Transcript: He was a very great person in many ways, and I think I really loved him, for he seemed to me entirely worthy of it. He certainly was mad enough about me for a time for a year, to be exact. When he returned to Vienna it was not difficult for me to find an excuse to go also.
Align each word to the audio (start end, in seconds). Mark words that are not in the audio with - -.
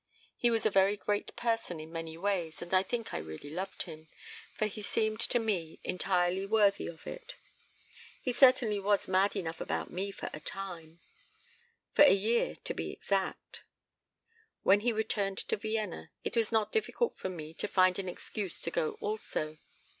He 0.35 0.49
was 0.49 0.65
a 0.65 0.71
very 0.71 0.97
great 0.97 1.35
person 1.35 1.79
in 1.79 1.91
many 1.91 2.17
ways, 2.17 2.63
and 2.63 2.73
I 2.73 2.81
think 2.81 3.13
I 3.13 3.19
really 3.19 3.51
loved 3.51 3.83
him, 3.83 4.07
for 4.51 4.65
he 4.65 4.81
seemed 4.81 5.19
to 5.21 5.37
me 5.37 5.79
entirely 5.83 6.43
worthy 6.47 6.87
of 6.87 7.05
it. 7.05 7.35
He 8.19 8.31
certainly 8.33 8.79
was 8.79 9.07
mad 9.07 9.35
enough 9.35 9.61
about 9.61 9.91
me 9.91 10.09
for 10.09 10.31
a 10.33 10.39
time 10.39 11.01
for 11.93 12.01
a 12.01 12.13
year, 12.15 12.55
to 12.63 12.73
be 12.73 12.91
exact. 12.91 13.61
When 14.63 14.79
he 14.79 14.91
returned 14.91 15.37
to 15.37 15.55
Vienna 15.55 16.09
it 16.23 16.35
was 16.35 16.51
not 16.51 16.71
difficult 16.71 17.13
for 17.15 17.29
me 17.29 17.53
to 17.53 17.67
find 17.67 17.99
an 17.99 18.09
excuse 18.09 18.59
to 18.61 18.71
go 18.71 18.97
also. 19.01 19.57